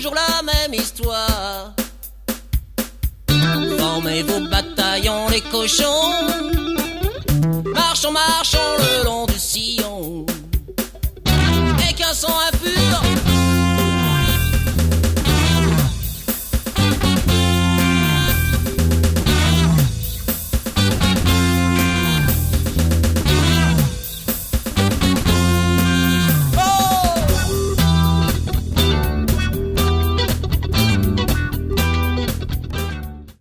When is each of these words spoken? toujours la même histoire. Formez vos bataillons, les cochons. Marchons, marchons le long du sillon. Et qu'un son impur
toujours 0.00 0.14
la 0.14 0.42
même 0.42 0.72
histoire. 0.72 1.74
Formez 3.78 4.22
vos 4.22 4.40
bataillons, 4.48 5.28
les 5.28 5.42
cochons. 5.42 6.14
Marchons, 7.66 8.12
marchons 8.12 8.76
le 8.78 9.04
long 9.04 9.26
du 9.26 9.38
sillon. 9.38 10.24
Et 11.86 11.92
qu'un 11.92 12.14
son 12.14 12.32
impur 12.48 12.79